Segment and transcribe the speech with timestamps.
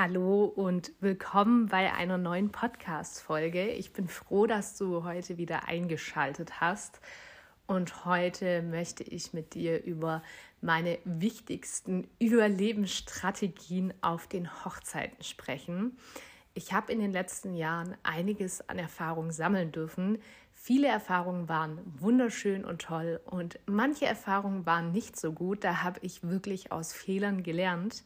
[0.00, 3.70] Hallo und willkommen bei einer neuen Podcast-Folge.
[3.70, 7.00] Ich bin froh, dass du heute wieder eingeschaltet hast.
[7.66, 10.22] Und heute möchte ich mit dir über
[10.60, 15.98] meine wichtigsten Überlebensstrategien auf den Hochzeiten sprechen.
[16.54, 20.18] Ich habe in den letzten Jahren einiges an Erfahrung sammeln dürfen.
[20.54, 25.64] Viele Erfahrungen waren wunderschön und toll und manche Erfahrungen waren nicht so gut.
[25.64, 28.04] Da habe ich wirklich aus Fehlern gelernt.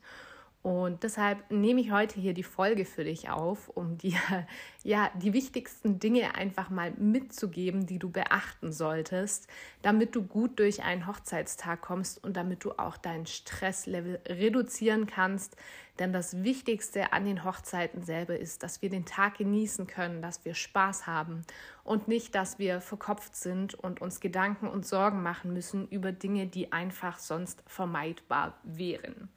[0.63, 4.17] Und deshalb nehme ich heute hier die Folge für dich auf, um dir
[4.85, 9.49] ja die wichtigsten Dinge einfach mal mitzugeben, die du beachten solltest,
[9.83, 15.57] damit du gut durch einen Hochzeitstag kommst und damit du auch dein Stresslevel reduzieren kannst.
[15.99, 20.45] Denn das Wichtigste an den Hochzeiten selber ist, dass wir den Tag genießen können, dass
[20.45, 21.43] wir Spaß haben
[21.83, 26.47] und nicht, dass wir verkopft sind und uns Gedanken und Sorgen machen müssen über Dinge,
[26.47, 29.29] die einfach sonst vermeidbar wären.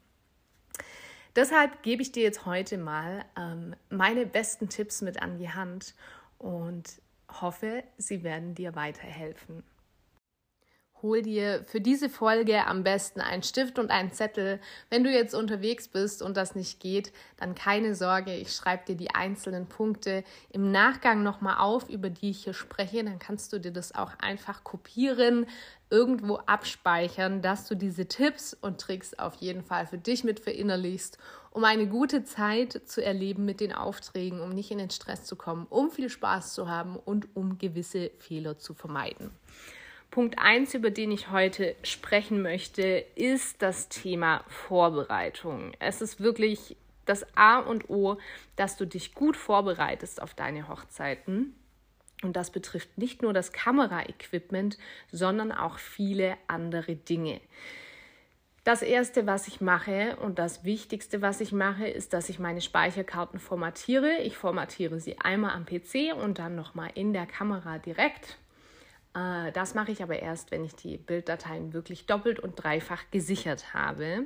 [1.36, 5.94] Deshalb gebe ich dir jetzt heute mal ähm, meine besten Tipps mit an die Hand
[6.38, 7.02] und
[7.40, 9.62] hoffe, sie werden dir weiterhelfen.
[11.02, 14.60] Hol dir für diese Folge am besten einen Stift und einen Zettel.
[14.88, 18.96] Wenn du jetzt unterwegs bist und das nicht geht, dann keine Sorge, ich schreibe dir
[18.96, 23.04] die einzelnen Punkte im Nachgang nochmal auf, über die ich hier spreche.
[23.04, 25.46] Dann kannst du dir das auch einfach kopieren,
[25.90, 31.18] irgendwo abspeichern, dass du diese Tipps und Tricks auf jeden Fall für dich mit verinnerlichst,
[31.50, 35.36] um eine gute Zeit zu erleben mit den Aufträgen, um nicht in den Stress zu
[35.36, 39.30] kommen, um viel Spaß zu haben und um gewisse Fehler zu vermeiden.
[40.10, 45.72] Punkt 1, über den ich heute sprechen möchte, ist das Thema Vorbereitung.
[45.78, 48.18] Es ist wirklich das A und O,
[48.56, 51.54] dass du dich gut vorbereitest auf deine Hochzeiten.
[52.22, 54.78] Und das betrifft nicht nur das Kameraequipment,
[55.12, 57.40] sondern auch viele andere Dinge.
[58.64, 62.60] Das erste, was ich mache und das wichtigste, was ich mache, ist, dass ich meine
[62.60, 64.16] Speicherkarten formatiere.
[64.22, 68.38] Ich formatiere sie einmal am PC und dann nochmal in der Kamera direkt.
[69.16, 73.72] Äh, das mache ich aber erst, wenn ich die Bilddateien wirklich doppelt und dreifach gesichert
[73.74, 74.24] habe.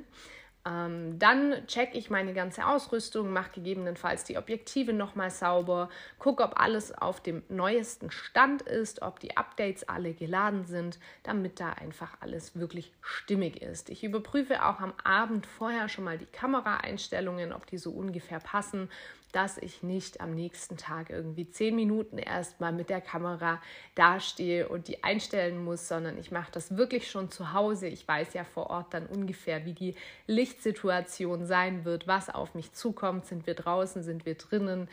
[0.66, 6.60] Ähm, dann checke ich meine ganze Ausrüstung, mache gegebenenfalls die Objektive nochmal sauber, gucke, ob
[6.60, 12.18] alles auf dem neuesten Stand ist, ob die Updates alle geladen sind, damit da einfach
[12.20, 13.88] alles wirklich stimmig ist.
[13.88, 18.90] Ich überprüfe auch am Abend vorher schon mal die Kameraeinstellungen, ob die so ungefähr passen
[19.32, 23.60] dass ich nicht am nächsten Tag irgendwie zehn Minuten erstmal mit der Kamera
[23.94, 27.86] dastehe und die einstellen muss, sondern ich mache das wirklich schon zu Hause.
[27.86, 29.94] Ich weiß ja vor Ort dann ungefähr, wie die
[30.26, 33.26] Lichtsituation sein wird, was auf mich zukommt.
[33.26, 34.88] Sind wir draußen, sind wir drinnen?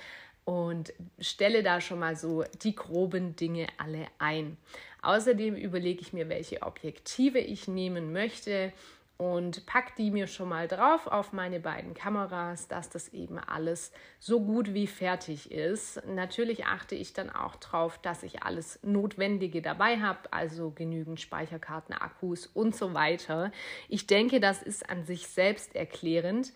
[0.46, 4.58] Und stelle da schon mal so die groben Dinge alle ein.
[5.02, 8.72] Außerdem überlege ich mir, welche Objektive ich nehmen möchte
[9.18, 13.92] und pack die mir schon mal drauf auf meine beiden Kameras, dass das eben alles
[14.20, 16.02] so gut wie fertig ist.
[16.06, 21.96] Natürlich achte ich dann auch darauf, dass ich alles Notwendige dabei habe, also genügend Speicherkarten,
[21.96, 23.52] Akkus und so weiter.
[23.90, 26.54] Ich denke, das ist an sich selbst erklärend.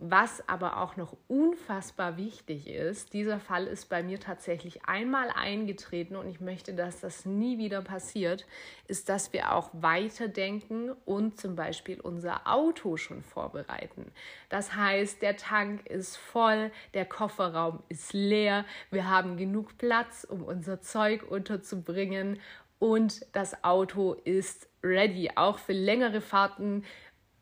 [0.00, 6.14] Was aber auch noch unfassbar wichtig ist, dieser Fall ist bei mir tatsächlich einmal eingetreten
[6.14, 8.46] und ich möchte, dass das nie wieder passiert,
[8.86, 14.12] ist, dass wir auch weiterdenken und zum Beispiel unser Auto schon vorbereiten.
[14.50, 20.44] Das heißt, der Tank ist voll, der Kofferraum ist leer, wir haben genug Platz, um
[20.44, 22.38] unser Zeug unterzubringen
[22.78, 26.84] und das Auto ist ready, auch für längere Fahrten.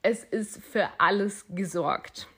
[0.01, 2.29] Es ist für alles gesorgt.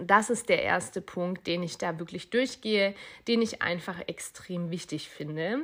[0.00, 2.94] Das ist der erste Punkt, den ich da wirklich durchgehe,
[3.28, 5.60] den ich einfach extrem wichtig finde.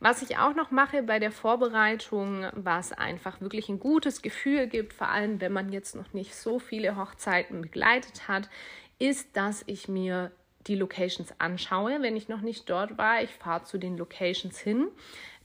[0.00, 4.92] Was ich auch noch mache bei der Vorbereitung, was einfach wirklich ein gutes Gefühl gibt,
[4.92, 8.48] vor allem wenn man jetzt noch nicht so viele Hochzeiten begleitet hat,
[8.98, 10.30] ist, dass ich mir
[10.66, 13.22] die Locations anschaue, wenn ich noch nicht dort war.
[13.22, 14.88] Ich fahre zu den Locations hin.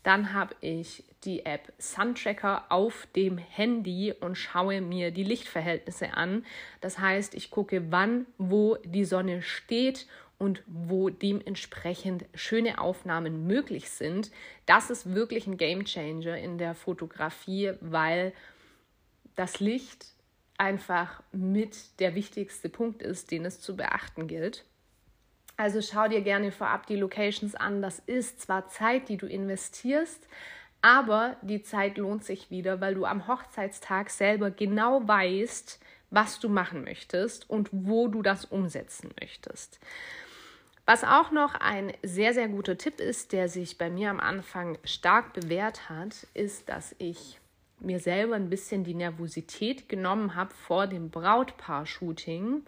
[0.03, 6.45] Dann habe ich die App Suntracker auf dem Handy und schaue mir die Lichtverhältnisse an.
[6.81, 10.07] Das heißt, ich gucke, wann, wo die Sonne steht
[10.37, 14.31] und wo dementsprechend schöne Aufnahmen möglich sind.
[14.65, 18.33] Das ist wirklich ein Game Changer in der Fotografie, weil
[19.35, 20.05] das Licht
[20.57, 24.65] einfach mit der wichtigste Punkt ist, den es zu beachten gilt.
[25.57, 27.81] Also schau dir gerne vorab die Locations an.
[27.81, 30.27] Das ist zwar Zeit, die du investierst,
[30.81, 35.79] aber die Zeit lohnt sich wieder, weil du am Hochzeitstag selber genau weißt,
[36.11, 39.79] was du machen möchtest und wo du das umsetzen möchtest.
[40.85, 44.77] Was auch noch ein sehr, sehr guter Tipp ist, der sich bei mir am Anfang
[44.85, 47.39] stark bewährt hat, ist, dass ich
[47.79, 52.63] mir selber ein bisschen die Nervosität genommen habe vor dem Brautpaar-Shooting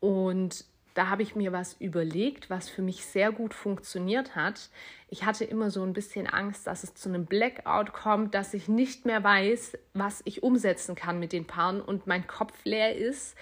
[0.00, 0.64] und
[0.94, 4.70] da habe ich mir was überlegt, was für mich sehr gut funktioniert hat.
[5.08, 8.68] Ich hatte immer so ein bisschen Angst, dass es zu einem Blackout kommt, dass ich
[8.68, 13.36] nicht mehr weiß, was ich umsetzen kann mit den Paaren und mein Kopf leer ist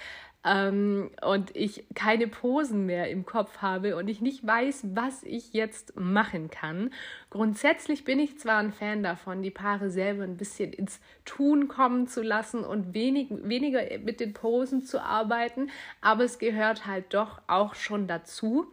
[0.44, 5.52] ähm, und ich keine Posen mehr im Kopf habe und ich nicht weiß, was ich
[5.52, 6.92] jetzt machen kann.
[7.28, 12.06] Grundsätzlich bin ich zwar ein Fan davon, die Paare selber ein bisschen ins Tun kommen
[12.06, 15.70] zu lassen und wenig, weniger mit den Posen zu arbeiten,
[16.00, 18.66] aber es gehört halt doch auch schon dazu.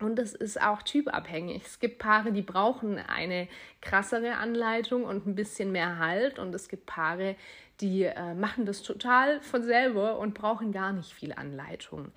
[0.00, 1.62] Und es ist auch typabhängig.
[1.64, 3.48] Es gibt Paare, die brauchen eine
[3.80, 6.38] krassere Anleitung und ein bisschen mehr Halt.
[6.38, 7.34] Und es gibt Paare,
[7.80, 12.12] die äh, machen das total von selber und brauchen gar nicht viel Anleitung.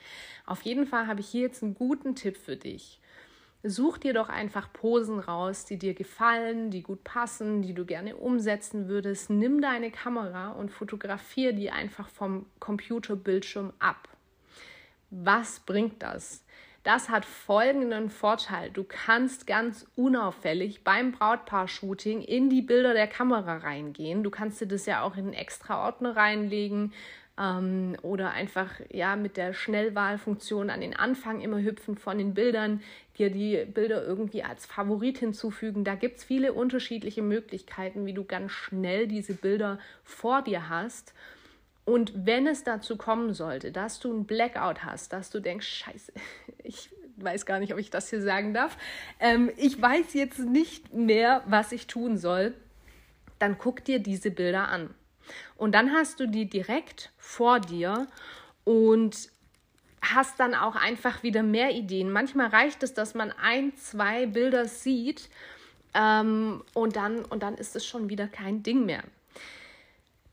[0.46, 3.00] Auf jeden Fall habe ich hier jetzt einen guten Tipp für dich.
[3.64, 8.16] Such dir doch einfach Posen raus, die dir gefallen, die gut passen, die du gerne
[8.16, 9.30] umsetzen würdest.
[9.30, 14.10] Nimm deine Kamera und fotografiere die einfach vom Computerbildschirm ab.
[15.12, 16.44] Was bringt das?
[16.84, 18.72] Das hat folgenden Vorteil.
[18.72, 24.24] Du kannst ganz unauffällig beim Brautpaar-Shooting in die Bilder der Kamera reingehen.
[24.24, 26.92] Du kannst dir das ja auch in einen extra Ordner reinlegen
[27.38, 32.82] ähm, oder einfach ja mit der Schnellwahlfunktion an den Anfang immer hüpfen von den Bildern,
[33.20, 35.84] dir die Bilder irgendwie als Favorit hinzufügen.
[35.84, 41.14] Da gibt es viele unterschiedliche Möglichkeiten, wie du ganz schnell diese Bilder vor dir hast.
[41.86, 46.14] Und wenn es dazu kommen sollte, dass du ein Blackout hast, dass du denkst, scheiße,
[46.64, 48.78] ich weiß gar nicht, ob ich das hier sagen darf,
[49.20, 52.54] ähm, ich weiß jetzt nicht mehr, was ich tun soll,
[53.40, 54.94] dann guck dir diese Bilder an.
[55.56, 58.08] Und dann hast du die direkt vor dir
[58.64, 59.30] und
[60.02, 62.12] hast dann auch einfach wieder mehr Ideen.
[62.12, 65.30] Manchmal reicht es, dass man ein, zwei Bilder sieht
[65.94, 69.04] ähm, und, dann, und dann ist es schon wieder kein Ding mehr.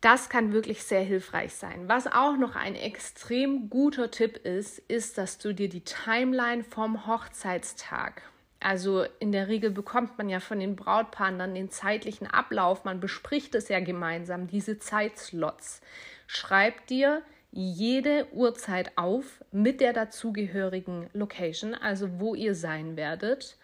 [0.00, 1.88] Das kann wirklich sehr hilfreich sein.
[1.88, 7.06] Was auch noch ein extrem guter Tipp ist, ist, dass du dir die Timeline vom
[7.06, 8.22] Hochzeitstag,
[8.60, 13.00] also in der Regel bekommt man ja von den Brautpaaren dann den zeitlichen Ablauf, man
[13.00, 15.80] bespricht es ja gemeinsam, diese Zeitslots.
[16.26, 23.56] Schreib dir jede Uhrzeit auf mit der dazugehörigen Location, also wo ihr sein werdet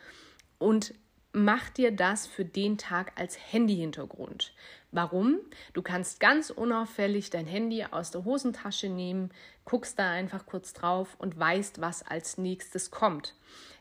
[0.59, 0.95] und
[1.33, 4.55] mach dir das für den Tag als Handyhintergrund.
[4.95, 5.41] Warum?
[5.73, 9.31] Du kannst ganz unauffällig dein Handy aus der Hosentasche nehmen,
[9.65, 13.35] guckst da einfach kurz drauf und weißt, was als nächstes kommt.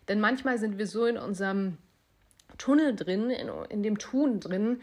[0.07, 1.77] Denn manchmal sind wir so in unserem
[2.57, 4.81] Tunnel drin, in, in dem Tun drin,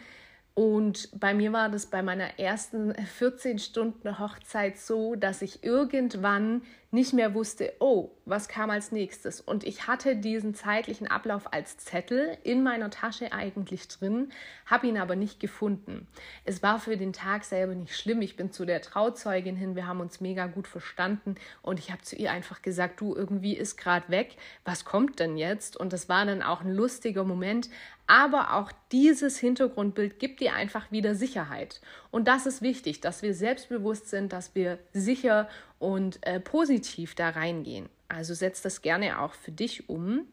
[0.55, 6.63] und bei mir war das bei meiner ersten 14 Stunden Hochzeit so, dass ich irgendwann
[6.93, 9.41] nicht mehr wusste, oh, was kam als nächstes.
[9.41, 14.33] Und ich hatte diesen zeitlichen Ablauf als Zettel in meiner Tasche eigentlich drin,
[14.67, 16.09] habe ihn aber nicht gefunden.
[16.45, 18.23] Es war für den Tag selber nicht schlimm.
[18.23, 22.03] Ich bin zu der Trauzeugin hin, wir haben uns mega gut verstanden und ich habe
[22.03, 25.77] zu ihr einfach gesagt, du, irgendwie ist gerade weg, was kommt denn jetzt?
[25.77, 27.71] Und das war dann auch ein lustiger Moment,
[28.11, 31.81] aber auch dieses Hintergrundbild gibt dir einfach wieder Sicherheit.
[32.11, 35.49] Und das ist wichtig, dass wir selbstbewusst sind, dass wir sicher
[35.79, 37.89] und äh, positiv da reingehen.
[38.09, 40.27] Also setz das gerne auch für dich um.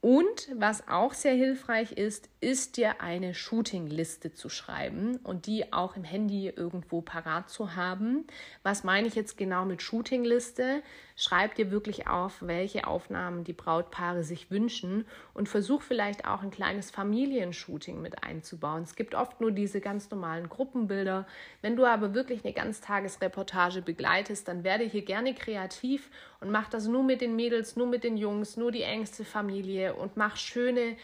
[0.00, 5.96] Und was auch sehr hilfreich ist, ist dir eine Shooting-Liste zu schreiben und die auch
[5.96, 8.28] im Handy irgendwo parat zu haben.
[8.62, 10.84] Was meine ich jetzt genau mit Shooting-Liste?
[11.20, 16.52] Schreib dir wirklich auf, welche Aufnahmen die Brautpaare sich wünschen und versuch vielleicht auch ein
[16.52, 18.84] kleines Familienshooting mit einzubauen.
[18.84, 21.26] Es gibt oft nur diese ganz normalen Gruppenbilder.
[21.60, 26.08] Wenn du aber wirklich eine Ganztagesreportage begleitest, dann werde hier gerne kreativ
[26.40, 29.94] und mach das nur mit den Mädels, nur mit den Jungs, nur die engste Familie
[29.94, 30.96] und mach schöne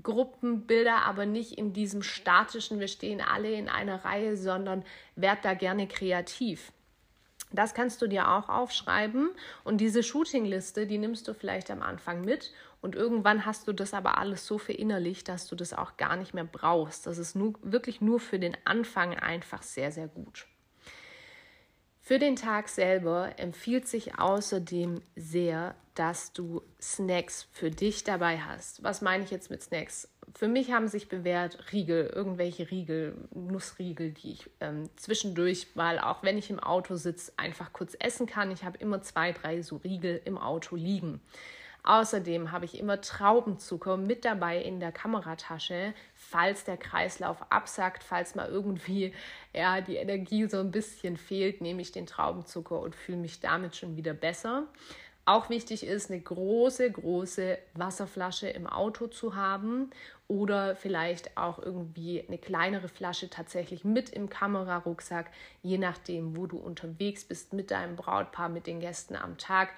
[0.00, 4.84] Gruppenbilder, aber nicht in diesem statischen, wir stehen alle in einer Reihe, sondern
[5.16, 6.70] werd da gerne kreativ.
[7.52, 9.30] Das kannst du dir auch aufschreiben
[9.62, 13.94] und diese Shootingliste, die nimmst du vielleicht am Anfang mit und irgendwann hast du das
[13.94, 17.06] aber alles so verinnerlicht, dass du das auch gar nicht mehr brauchst.
[17.06, 20.46] Das ist nur, wirklich nur für den Anfang einfach sehr, sehr gut.
[22.00, 28.82] Für den Tag selber empfiehlt sich außerdem sehr, dass du Snacks für dich dabei hast.
[28.84, 30.08] Was meine ich jetzt mit Snacks?
[30.36, 36.22] Für mich haben sich bewährt Riegel, irgendwelche Riegel, Nussriegel, die ich ähm, zwischendurch mal, auch
[36.22, 38.50] wenn ich im Auto sitze, einfach kurz essen kann.
[38.50, 41.22] Ich habe immer zwei, drei so Riegel im Auto liegen.
[41.84, 48.34] Außerdem habe ich immer Traubenzucker mit dabei in der Kameratasche, falls der Kreislauf absackt, falls
[48.34, 49.14] mal irgendwie
[49.54, 53.76] ja, die Energie so ein bisschen fehlt, nehme ich den Traubenzucker und fühle mich damit
[53.76, 54.66] schon wieder besser.
[55.26, 59.90] Auch wichtig ist, eine große, große Wasserflasche im Auto zu haben
[60.28, 65.30] oder vielleicht auch irgendwie eine kleinere Flasche tatsächlich mit im Kamerarucksack,
[65.62, 69.70] je nachdem, wo du unterwegs bist mit deinem Brautpaar, mit den Gästen am Tag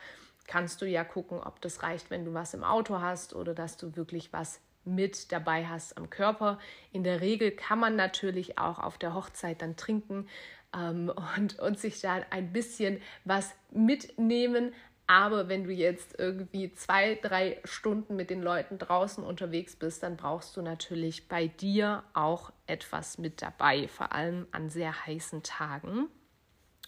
[0.48, 3.76] kannst du ja gucken, ob das reicht, wenn du was im Auto hast oder dass
[3.76, 6.58] du wirklich was mit dabei hast am Körper.
[6.90, 10.26] In der Regel kann man natürlich auch auf der Hochzeit dann trinken
[10.74, 14.72] ähm, und, und sich da ein bisschen was mitnehmen.
[15.08, 20.18] Aber wenn du jetzt irgendwie zwei, drei Stunden mit den Leuten draußen unterwegs bist, dann
[20.18, 26.08] brauchst du natürlich bei dir auch etwas mit dabei, vor allem an sehr heißen Tagen.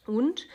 [0.07, 0.47] Und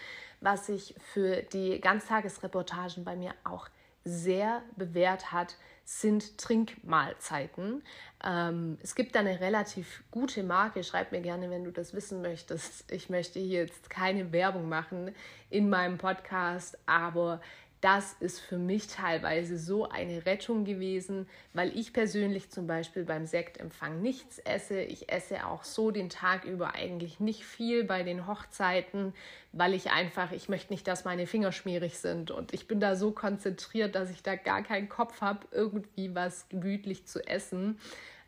[0.42, 3.68] was sich für die Ganztagesreportagen bei mir auch
[4.04, 7.84] sehr bewährt hat, sind Trinkmahlzeiten.
[8.24, 10.84] Ähm, es gibt da eine relativ gute Marke.
[10.84, 12.92] Schreib mir gerne, wenn du das wissen möchtest.
[12.92, 15.14] Ich möchte hier jetzt keine Werbung machen
[15.52, 17.40] in meinem Podcast, aber
[17.82, 23.26] das ist für mich teilweise so eine Rettung gewesen, weil ich persönlich zum Beispiel beim
[23.26, 24.82] Sektempfang nichts esse.
[24.82, 29.14] Ich esse auch so den Tag über eigentlich nicht viel bei den Hochzeiten,
[29.52, 32.96] weil ich einfach, ich möchte nicht, dass meine Finger schmierig sind und ich bin da
[32.96, 37.78] so konzentriert, dass ich da gar keinen Kopf habe, irgendwie was gemütlich zu essen.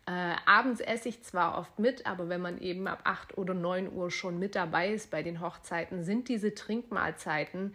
[0.08, 3.92] Äh, abends esse ich zwar oft mit, aber wenn man eben ab 8 oder 9
[3.92, 7.74] Uhr schon mit dabei ist bei den Hochzeiten, sind diese Trinkmahlzeiten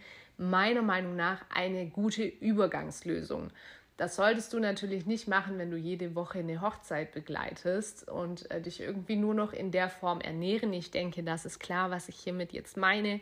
[0.50, 3.51] meiner Meinung nach eine gute Übergangslösung.
[3.97, 8.59] Das solltest du natürlich nicht machen, wenn du jede Woche eine Hochzeit begleitest und äh,
[8.59, 10.73] dich irgendwie nur noch in der Form ernähren.
[10.73, 13.19] Ich denke, das ist klar, was ich hiermit jetzt meine.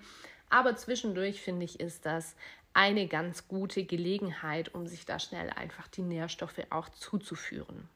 [0.50, 2.36] Aber zwischendurch finde ich, ist das
[2.74, 7.90] eine ganz gute Gelegenheit, um sich da schnell einfach die Nährstoffe auch zuzuführen.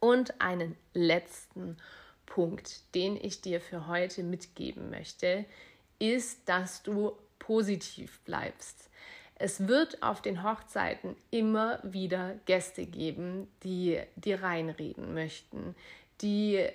[0.00, 1.78] Und einen letzten
[2.26, 5.44] Punkt, den ich dir für heute mitgeben möchte,
[5.98, 8.88] ist, dass du positiv bleibst.
[9.34, 15.74] Es wird auf den Hochzeiten immer wieder Gäste geben, die dir reinreden möchten,
[16.20, 16.68] die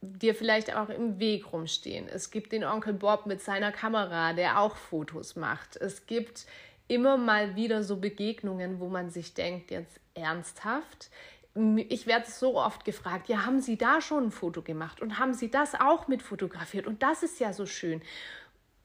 [0.00, 2.08] dir vielleicht auch im Weg rumstehen.
[2.08, 5.76] Es gibt den Onkel Bob mit seiner Kamera, der auch Fotos macht.
[5.76, 6.46] Es gibt
[6.86, 11.10] immer mal wieder so Begegnungen, wo man sich denkt, jetzt ernsthaft.
[11.88, 15.34] Ich werde so oft gefragt, ja, haben Sie da schon ein Foto gemacht und haben
[15.34, 16.86] Sie das auch mit fotografiert?
[16.86, 18.00] Und das ist ja so schön.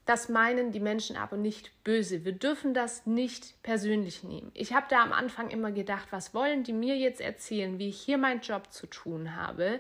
[0.05, 2.25] Das meinen die Menschen aber nicht böse.
[2.25, 4.51] Wir dürfen das nicht persönlich nehmen.
[4.53, 8.01] Ich habe da am Anfang immer gedacht, was wollen die mir jetzt erzählen, wie ich
[8.01, 9.79] hier meinen Job zu tun habe.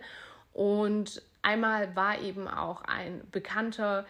[0.53, 4.05] Und einmal war eben auch ein Bekannter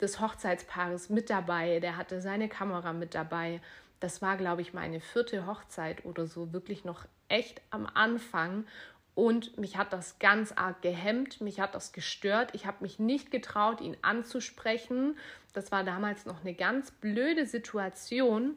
[0.00, 3.60] des Hochzeitspaares mit dabei, der hatte seine Kamera mit dabei.
[4.00, 8.64] Das war, glaube ich, meine vierte Hochzeit oder so, wirklich noch echt am Anfang.
[9.18, 12.50] Und mich hat das ganz arg gehemmt, mich hat das gestört.
[12.54, 15.16] Ich habe mich nicht getraut, ihn anzusprechen.
[15.52, 18.56] Das war damals noch eine ganz blöde Situation.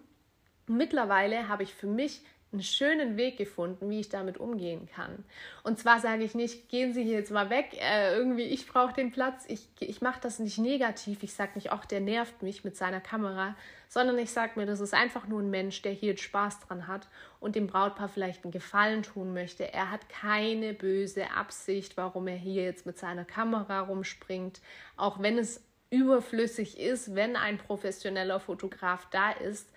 [0.67, 2.21] Mittlerweile habe ich für mich
[2.51, 5.24] einen schönen Weg gefunden, wie ich damit umgehen kann.
[5.63, 8.93] Und zwar sage ich nicht, gehen Sie hier jetzt mal weg, äh, irgendwie, ich brauche
[8.93, 9.46] den Platz.
[9.48, 11.24] Ich, ich mache das nicht negativ.
[11.24, 13.55] Ich sage nicht, ach, der nervt mich mit seiner Kamera,
[13.88, 16.88] sondern ich sage mir, das ist einfach nur ein Mensch, der hier jetzt Spaß dran
[16.88, 17.08] hat
[17.39, 19.72] und dem Brautpaar vielleicht einen Gefallen tun möchte.
[19.74, 24.60] Er hat keine böse Absicht, warum er hier jetzt mit seiner Kamera rumspringt,
[24.98, 29.70] auch wenn es überflüssig ist, wenn ein professioneller Fotograf da ist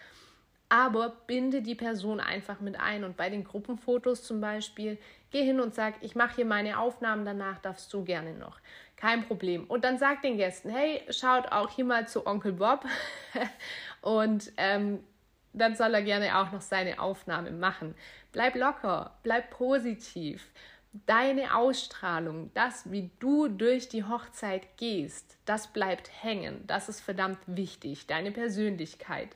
[0.69, 3.05] aber binde die Person einfach mit ein.
[3.05, 4.99] Und bei den Gruppenfotos zum Beispiel,
[5.31, 8.59] geh hin und sag, ich mache hier meine Aufnahmen, danach darfst du gerne noch.
[8.97, 9.65] Kein Problem.
[9.65, 12.85] Und dann sag den Gästen, hey, schaut auch hier mal zu Onkel Bob.
[14.01, 15.01] und ähm,
[15.53, 17.95] dann soll er gerne auch noch seine Aufnahme machen.
[18.33, 20.51] Bleib locker, bleib positiv.
[21.07, 26.65] Deine Ausstrahlung, das, wie du durch die Hochzeit gehst, das bleibt hängen.
[26.67, 28.07] Das ist verdammt wichtig.
[28.07, 29.31] Deine Persönlichkeit.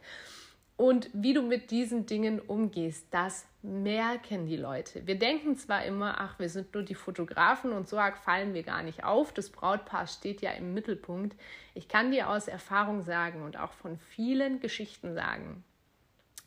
[0.78, 5.04] Und wie du mit diesen Dingen umgehst, das merken die Leute.
[5.08, 8.62] Wir denken zwar immer, ach, wir sind nur die Fotografen und so arg fallen wir
[8.62, 9.32] gar nicht auf.
[9.32, 11.36] Das Brautpaar steht ja im Mittelpunkt.
[11.74, 15.64] Ich kann dir aus Erfahrung sagen und auch von vielen Geschichten sagen,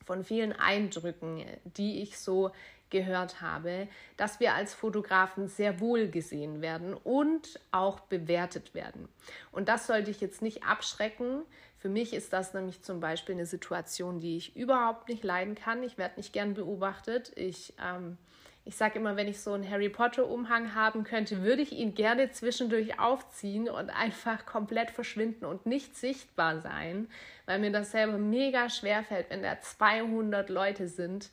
[0.05, 2.51] von vielen Eindrücken, die ich so
[2.89, 9.09] gehört habe, dass wir als Fotografen sehr wohl gesehen werden und auch bewertet werden.
[9.51, 11.41] Und das sollte ich jetzt nicht abschrecken,
[11.81, 15.81] für mich ist das nämlich zum Beispiel eine Situation, die ich überhaupt nicht leiden kann.
[15.81, 17.31] Ich werde nicht gern beobachtet.
[17.35, 18.19] Ich, ähm,
[18.65, 22.29] ich sage immer, wenn ich so einen Harry Potter-Umhang haben könnte, würde ich ihn gerne
[22.29, 27.09] zwischendurch aufziehen und einfach komplett verschwinden und nicht sichtbar sein,
[27.47, 31.31] weil mir das selber mega schwer fällt, wenn da 200 Leute sind,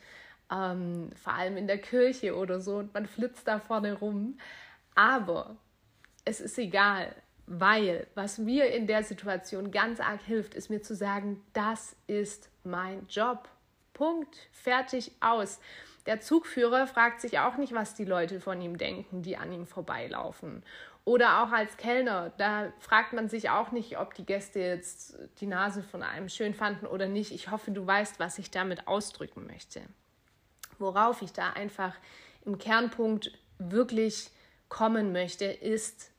[0.51, 4.39] ähm, vor allem in der Kirche oder so, und man flitzt da vorne rum.
[4.95, 5.59] Aber
[6.25, 7.15] es ist egal.
[7.51, 12.51] Weil was mir in der Situation ganz arg hilft, ist mir zu sagen, das ist
[12.63, 13.49] mein Job.
[13.95, 14.37] Punkt.
[14.53, 15.59] Fertig aus.
[16.05, 19.67] Der Zugführer fragt sich auch nicht, was die Leute von ihm denken, die an ihm
[19.67, 20.63] vorbeilaufen.
[21.07, 25.47] Oder auch als Kellner, da fragt man sich auch nicht, ob die Gäste jetzt die
[25.47, 27.33] Nase von einem schön fanden oder nicht.
[27.33, 29.81] Ich hoffe, du weißt, was ich damit ausdrücken möchte.
[30.79, 31.95] Worauf ich da einfach
[32.45, 34.31] im Kernpunkt wirklich
[34.69, 36.11] kommen möchte, ist,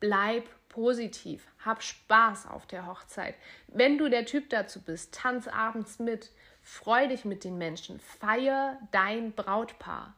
[0.00, 3.34] bleib positiv, hab Spaß auf der Hochzeit.
[3.68, 6.30] Wenn du der Typ dazu bist, tanz abends mit,
[6.62, 10.14] freu dich mit den Menschen, feier dein Brautpaar.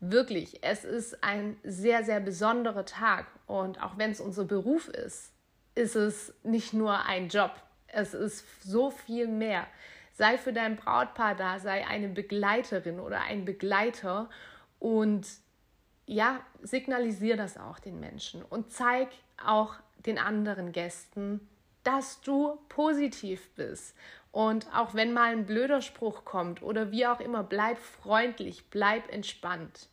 [0.00, 3.26] Wirklich, es ist ein sehr, sehr besonderer Tag.
[3.46, 5.32] Und auch wenn es unser Beruf ist,
[5.74, 7.52] ist es nicht nur ein Job.
[7.86, 9.66] Es ist so viel mehr.
[10.14, 14.28] Sei für dein Brautpaar da, sei eine Begleiterin oder ein Begleiter
[14.78, 15.26] und
[16.12, 19.08] ja, signalisiere das auch den Menschen und zeig
[19.44, 21.48] auch den anderen Gästen,
[21.84, 23.96] dass du positiv bist
[24.30, 29.12] und auch wenn mal ein blöder Spruch kommt oder wie auch immer, bleib freundlich, bleib
[29.12, 29.88] entspannt.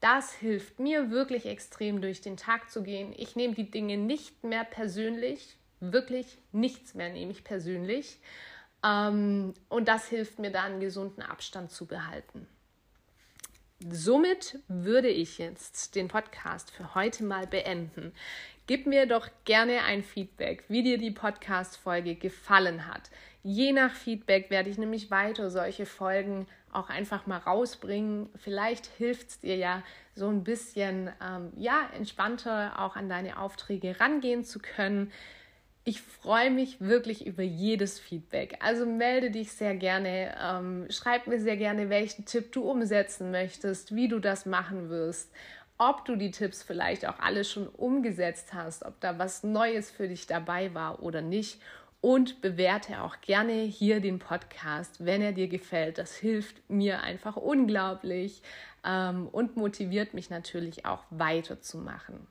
[0.00, 3.14] Das hilft mir wirklich extrem durch den Tag zu gehen.
[3.16, 8.18] Ich nehme die Dinge nicht mehr persönlich, wirklich nichts mehr nehme ich persönlich.
[8.84, 12.48] Ähm, und das hilft mir da einen gesunden Abstand zu behalten.
[13.90, 18.12] Somit würde ich jetzt den Podcast für heute mal beenden.
[18.66, 23.10] Gib mir doch gerne ein Feedback, wie dir die Podcast-Folge gefallen hat.
[23.42, 28.28] Je nach Feedback werde ich nämlich weiter solche Folgen auch einfach mal rausbringen.
[28.36, 29.82] Vielleicht hilft es dir ja
[30.14, 35.10] so ein bisschen ähm, ja, entspannter auch an deine Aufträge rangehen zu können.
[35.84, 38.56] Ich freue mich wirklich über jedes Feedback.
[38.60, 43.94] Also melde dich sehr gerne, ähm, schreib mir sehr gerne, welchen Tipp du umsetzen möchtest,
[43.94, 45.32] wie du das machen wirst,
[45.78, 50.06] ob du die Tipps vielleicht auch alle schon umgesetzt hast, ob da was Neues für
[50.06, 51.60] dich dabei war oder nicht
[52.00, 55.98] und bewerte auch gerne hier den Podcast, wenn er dir gefällt.
[55.98, 58.42] Das hilft mir einfach unglaublich
[58.84, 62.26] ähm, und motiviert mich natürlich auch weiterzumachen.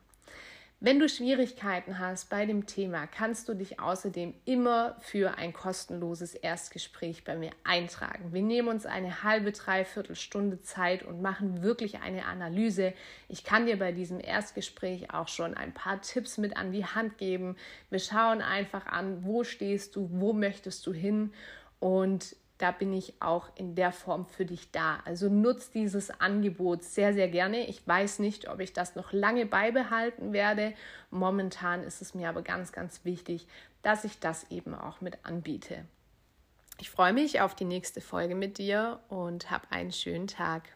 [0.84, 6.34] Wenn du Schwierigkeiten hast bei dem Thema, kannst du dich außerdem immer für ein kostenloses
[6.34, 8.32] Erstgespräch bei mir eintragen.
[8.32, 12.94] Wir nehmen uns eine halbe, dreiviertel Stunde Zeit und machen wirklich eine Analyse.
[13.28, 17.16] Ich kann dir bei diesem Erstgespräch auch schon ein paar Tipps mit an die Hand
[17.16, 17.54] geben.
[17.88, 21.32] Wir schauen einfach an, wo stehst du, wo möchtest du hin
[21.78, 25.00] und da bin ich auch in der Form für dich da.
[25.04, 27.66] Also nutz dieses Angebot sehr, sehr gerne.
[27.66, 30.72] Ich weiß nicht, ob ich das noch lange beibehalten werde.
[31.10, 33.48] Momentan ist es mir aber ganz, ganz wichtig,
[33.82, 35.84] dass ich das eben auch mit anbiete.
[36.78, 40.68] Ich freue mich auf die nächste Folge mit dir und hab einen schönen Tag.